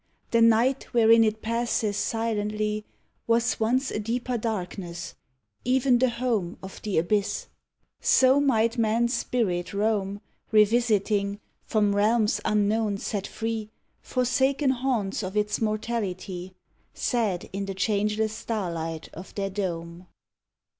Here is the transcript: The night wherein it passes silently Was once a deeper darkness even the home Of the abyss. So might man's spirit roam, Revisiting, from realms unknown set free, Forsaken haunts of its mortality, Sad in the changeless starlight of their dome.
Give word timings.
The 0.31 0.41
night 0.41 0.95
wherein 0.95 1.23
it 1.23 1.43
passes 1.43 1.95
silently 1.95 2.85
Was 3.27 3.59
once 3.59 3.91
a 3.91 3.99
deeper 3.99 4.35
darkness 4.35 5.13
even 5.63 5.99
the 5.99 6.09
home 6.09 6.57
Of 6.63 6.81
the 6.81 6.97
abyss. 6.97 7.45
So 7.99 8.39
might 8.41 8.79
man's 8.79 9.13
spirit 9.13 9.75
roam, 9.75 10.19
Revisiting, 10.51 11.39
from 11.65 11.95
realms 11.95 12.41
unknown 12.43 12.97
set 12.97 13.27
free, 13.27 13.69
Forsaken 14.01 14.71
haunts 14.71 15.21
of 15.21 15.37
its 15.37 15.61
mortality, 15.61 16.55
Sad 16.95 17.47
in 17.53 17.67
the 17.67 17.75
changeless 17.75 18.33
starlight 18.33 19.07
of 19.13 19.35
their 19.35 19.51
dome. 19.51 20.07